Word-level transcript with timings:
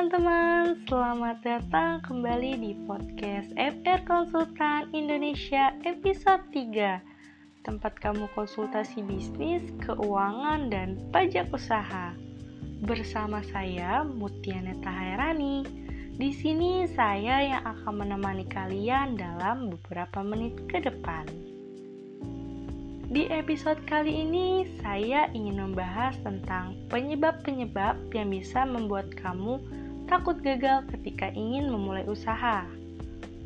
teman-teman, 0.00 0.80
selamat 0.88 1.44
datang 1.44 2.00
kembali 2.00 2.56
di 2.56 2.72
podcast 2.88 3.52
FR 3.52 4.00
Konsultan 4.08 4.88
Indonesia 4.96 5.76
episode 5.84 6.40
3 6.56 7.68
Tempat 7.68 8.00
kamu 8.00 8.24
konsultasi 8.32 9.04
bisnis, 9.04 9.60
keuangan, 9.84 10.72
dan 10.72 10.96
pajak 11.12 11.52
usaha. 11.52 12.16
Bersama 12.80 13.44
saya, 13.52 14.00
Mutianeta 14.00 14.88
Hairani. 14.88 15.68
Di 16.16 16.32
sini 16.32 16.88
saya 16.88 17.44
yang 17.44 17.62
akan 17.68 18.00
menemani 18.00 18.48
kalian 18.48 19.20
dalam 19.20 19.68
beberapa 19.68 20.24
menit 20.24 20.64
ke 20.64 20.80
depan. 20.80 21.28
Di 23.12 23.28
episode 23.28 23.84
kali 23.84 24.24
ini, 24.24 24.64
saya 24.80 25.28
ingin 25.36 25.60
membahas 25.60 26.16
tentang 26.24 26.88
penyebab-penyebab 26.88 28.00
yang 28.16 28.32
bisa 28.32 28.64
membuat 28.64 29.12
kamu 29.12 29.60
takut 30.06 30.38
gagal 30.40 30.86
ketika 30.94 31.28
ingin 31.34 31.68
memulai 31.68 32.06
usaha. 32.06 32.64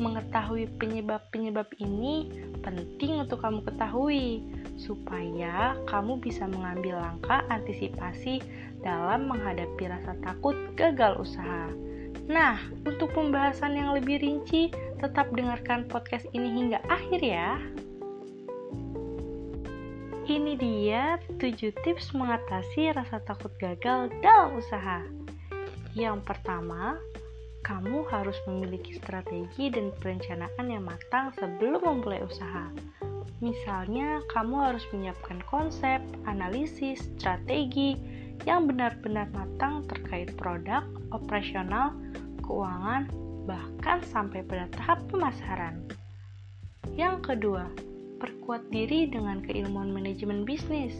Mengetahui 0.00 0.72
penyebab-penyebab 0.80 1.76
ini 1.76 2.32
penting 2.64 3.20
untuk 3.20 3.44
kamu 3.44 3.60
ketahui, 3.68 4.40
supaya 4.80 5.76
kamu 5.84 6.16
bisa 6.24 6.48
mengambil 6.48 6.96
langkah 6.96 7.44
antisipasi 7.52 8.40
dalam 8.80 9.28
menghadapi 9.28 9.92
rasa 9.92 10.16
takut 10.24 10.56
gagal 10.72 11.20
usaha. 11.20 11.68
Nah, 12.30 12.56
untuk 12.88 13.12
pembahasan 13.12 13.76
yang 13.76 13.92
lebih 13.92 14.24
rinci, 14.24 14.72
tetap 15.02 15.28
dengarkan 15.36 15.84
podcast 15.90 16.24
ini 16.32 16.48
hingga 16.48 16.80
akhir 16.88 17.20
ya. 17.20 17.60
Ini 20.30 20.54
dia 20.54 21.18
7 21.42 21.74
tips 21.82 22.14
mengatasi 22.14 22.94
rasa 22.94 23.18
takut 23.26 23.50
gagal 23.58 24.14
dalam 24.22 24.54
usaha. 24.54 25.02
Yang 25.98 26.22
pertama, 26.22 26.94
kamu 27.66 28.06
harus 28.08 28.38
memiliki 28.46 28.96
strategi 28.96 29.68
dan 29.68 29.90
perencanaan 29.98 30.66
yang 30.70 30.86
matang 30.86 31.34
sebelum 31.36 31.82
memulai 31.82 32.22
usaha. 32.22 32.70
Misalnya, 33.40 34.20
kamu 34.30 34.54
harus 34.70 34.84
menyiapkan 34.92 35.40
konsep, 35.48 35.98
analisis, 36.28 37.00
strategi 37.16 37.96
yang 38.48 38.68
benar-benar 38.68 39.28
matang 39.32 39.84
terkait 39.88 40.32
produk, 40.36 40.84
operasional, 41.12 41.96
keuangan, 42.44 43.08
bahkan 43.48 44.00
sampai 44.08 44.44
pada 44.44 44.68
tahap 44.76 45.04
pemasaran. 45.08 45.84
Yang 46.96 47.32
kedua, 47.32 47.68
perkuat 48.20 48.68
diri 48.68 49.08
dengan 49.08 49.40
keilmuan 49.40 49.92
manajemen 49.92 50.44
bisnis. 50.44 50.94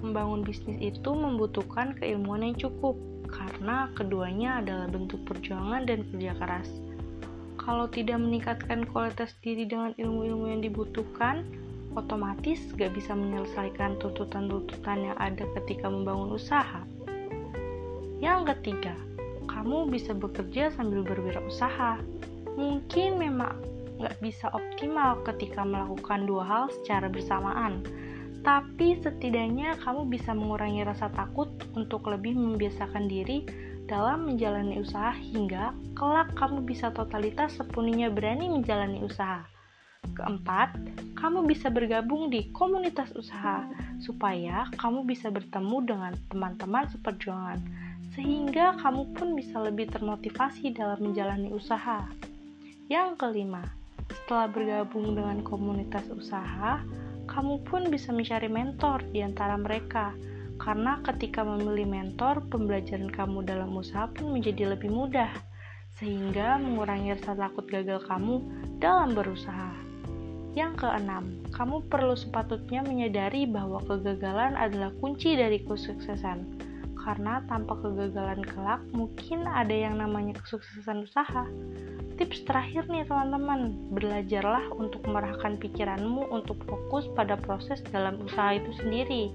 Membangun 0.00 0.40
bisnis 0.40 0.80
itu 0.80 1.12
membutuhkan 1.12 1.92
keilmuan 2.00 2.40
yang 2.40 2.56
cukup, 2.56 2.96
karena 3.30 3.88
keduanya 3.96 4.60
adalah 4.60 4.90
bentuk 4.90 5.22
perjuangan 5.24 5.86
dan 5.86 6.04
kerja 6.10 6.34
keras. 6.36 6.68
Kalau 7.60 7.86
tidak 7.86 8.18
meningkatkan 8.18 8.88
kualitas 8.90 9.36
diri 9.40 9.64
dengan 9.68 9.94
ilmu-ilmu 9.94 10.50
yang 10.50 10.62
dibutuhkan, 10.64 11.46
otomatis 11.94 12.60
gak 12.74 12.94
bisa 12.94 13.14
menyelesaikan 13.14 13.98
tuntutan-tuntutan 14.02 15.12
yang 15.12 15.16
ada 15.18 15.44
ketika 15.60 15.86
membangun 15.86 16.34
usaha. 16.34 16.82
Yang 18.20 18.56
ketiga, 18.56 18.94
kamu 19.48 19.90
bisa 19.90 20.12
bekerja 20.12 20.72
sambil 20.72 21.04
berwirausaha. 21.04 22.00
Mungkin 22.56 23.16
memang 23.16 23.56
nggak 24.00 24.16
bisa 24.24 24.48
optimal 24.56 25.20
ketika 25.28 25.60
melakukan 25.60 26.24
dua 26.24 26.44
hal 26.48 26.64
secara 26.80 27.12
bersamaan. 27.12 27.84
Tapi 28.40 28.96
setidaknya 29.04 29.76
kamu 29.84 30.08
bisa 30.08 30.32
mengurangi 30.32 30.80
rasa 30.80 31.12
takut 31.12 31.52
untuk 31.76 32.08
lebih 32.08 32.32
membiasakan 32.32 33.04
diri 33.04 33.44
dalam 33.84 34.30
menjalani 34.30 34.80
usaha 34.80 35.12
hingga 35.12 35.74
kelak 35.98 36.32
kamu 36.38 36.62
bisa 36.62 36.94
totalitas 36.94 37.58
sepenuhnya 37.58 38.08
berani 38.08 38.48
menjalani 38.48 39.02
usaha. 39.02 39.44
Keempat, 40.16 40.78
kamu 41.20 41.44
bisa 41.44 41.68
bergabung 41.68 42.32
di 42.32 42.48
komunitas 42.56 43.12
usaha 43.12 43.68
supaya 44.00 44.64
kamu 44.80 45.04
bisa 45.04 45.28
bertemu 45.28 45.76
dengan 45.84 46.12
teman-teman 46.32 46.88
seperjuangan 46.88 47.60
sehingga 48.16 48.80
kamu 48.80 49.12
pun 49.12 49.36
bisa 49.36 49.60
lebih 49.60 49.92
termotivasi 49.92 50.72
dalam 50.72 50.98
menjalani 51.04 51.52
usaha. 51.52 52.08
Yang 52.90 53.20
kelima, 53.20 53.62
setelah 54.10 54.50
bergabung 54.50 55.14
dengan 55.14 55.44
komunitas 55.46 56.10
usaha, 56.10 56.82
kamu 57.30 57.62
pun 57.62 57.86
bisa 57.88 58.10
mencari 58.10 58.50
mentor 58.50 59.06
di 59.14 59.22
antara 59.22 59.54
mereka. 59.54 60.10
Karena 60.60 61.00
ketika 61.06 61.40
memilih 61.46 61.88
mentor, 61.88 62.44
pembelajaran 62.52 63.08
kamu 63.08 63.46
dalam 63.48 63.72
usaha 63.72 64.10
pun 64.12 64.36
menjadi 64.36 64.76
lebih 64.76 64.92
mudah, 64.92 65.32
sehingga 65.96 66.60
mengurangi 66.60 67.16
rasa 67.16 67.32
takut 67.32 67.64
gagal 67.70 68.04
kamu 68.04 68.44
dalam 68.76 69.16
berusaha. 69.16 69.72
Yang 70.52 70.84
keenam, 70.84 71.40
kamu 71.54 71.86
perlu 71.88 72.18
sepatutnya 72.18 72.82
menyadari 72.84 73.46
bahwa 73.46 73.80
kegagalan 73.86 74.58
adalah 74.58 74.90
kunci 75.00 75.38
dari 75.38 75.62
kesuksesan. 75.64 76.60
Karena 77.00 77.40
tanpa 77.48 77.80
kegagalan 77.80 78.44
kelak, 78.44 78.84
mungkin 78.92 79.48
ada 79.48 79.72
yang 79.72 79.96
namanya 79.96 80.36
kesuksesan 80.44 81.08
usaha 81.08 81.48
tips 82.20 82.44
terakhir 82.44 82.84
nih 82.92 83.08
teman-teman, 83.08 83.72
belajarlah 83.96 84.68
untuk 84.76 85.00
merahkan 85.08 85.56
pikiranmu 85.56 86.28
untuk 86.28 86.60
fokus 86.68 87.08
pada 87.16 87.40
proses 87.40 87.80
dalam 87.88 88.20
usaha 88.20 88.60
itu 88.60 88.76
sendiri. 88.76 89.32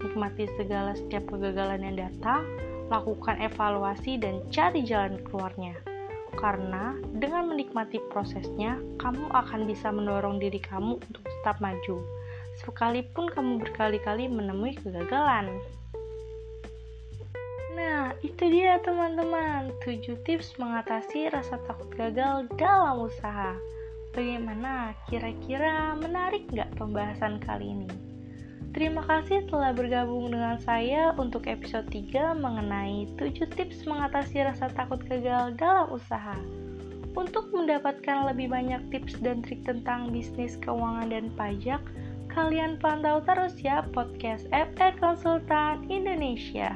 Nikmati 0.00 0.48
segala 0.56 0.96
setiap 0.96 1.28
kegagalan 1.28 1.84
yang 1.84 2.08
datang, 2.08 2.48
lakukan 2.88 3.36
evaluasi 3.44 4.16
dan 4.16 4.40
cari 4.48 4.80
jalan 4.88 5.20
keluarnya. 5.28 5.76
Karena 6.40 6.96
dengan 7.20 7.52
menikmati 7.52 8.00
prosesnya, 8.08 8.80
kamu 9.04 9.28
akan 9.28 9.68
bisa 9.68 9.92
mendorong 9.92 10.40
diri 10.40 10.64
kamu 10.64 10.96
untuk 10.96 11.22
tetap 11.28 11.60
maju. 11.60 12.00
Sekalipun 12.64 13.28
kamu 13.36 13.68
berkali-kali 13.68 14.32
menemui 14.32 14.72
kegagalan. 14.80 15.60
Itu 18.24 18.48
dia 18.48 18.80
teman-teman, 18.80 19.68
7 19.84 20.16
tips 20.24 20.56
mengatasi 20.56 21.28
rasa 21.28 21.60
takut 21.68 21.92
gagal 21.92 22.48
dalam 22.56 23.04
usaha. 23.04 23.52
Bagaimana? 24.16 24.96
Kira-kira 25.12 25.92
menarik 26.00 26.48
nggak 26.48 26.72
pembahasan 26.80 27.36
kali 27.44 27.76
ini? 27.76 27.90
Terima 28.72 29.04
kasih 29.04 29.44
telah 29.52 29.76
bergabung 29.76 30.32
dengan 30.32 30.56
saya 30.56 31.12
untuk 31.20 31.44
episode 31.44 31.84
3 31.92 32.32
mengenai 32.40 33.12
7 33.20 33.44
tips 33.60 33.84
mengatasi 33.84 34.40
rasa 34.40 34.72
takut 34.72 35.04
gagal 35.04 35.52
dalam 35.60 35.92
usaha. 35.92 36.40
Untuk 37.12 37.52
mendapatkan 37.52 38.24
lebih 38.32 38.48
banyak 38.48 38.88
tips 38.88 39.20
dan 39.20 39.44
trik 39.44 39.68
tentang 39.68 40.08
bisnis, 40.08 40.56
keuangan, 40.64 41.12
dan 41.12 41.28
pajak, 41.36 41.84
kalian 42.32 42.80
pantau 42.80 43.20
terus 43.20 43.52
ya 43.60 43.84
podcast 43.92 44.48
FR 44.48 44.96
Konsultan 44.96 45.84
Indonesia 45.92 46.72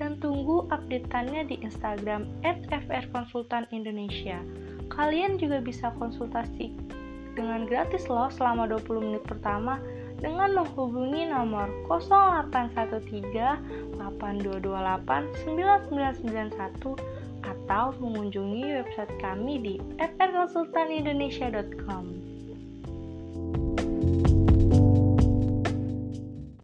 dan 0.00 0.16
tunggu 0.16 0.64
updateannya 0.72 1.52
di 1.52 1.60
Instagram 1.60 2.24
@frkonsultanindonesia. 2.42 4.40
Kalian 4.88 5.36
juga 5.36 5.60
bisa 5.60 5.92
konsultasi 6.00 6.72
dengan 7.36 7.68
gratis 7.68 8.08
loh 8.10 8.26
selama 8.32 8.66
20 8.66 9.04
menit 9.04 9.22
pertama 9.28 9.78
dengan 10.18 10.50
menghubungi 10.56 11.28
nomor 11.30 11.70
0813 11.86 13.62
8228 14.00 15.46
9991 15.46 16.98
atau 17.40 17.96
mengunjungi 18.00 18.82
website 18.82 19.14
kami 19.20 19.60
di 19.60 19.76
frkonsultanindonesia.com. 20.00 22.04